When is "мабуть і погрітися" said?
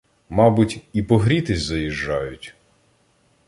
0.29-1.65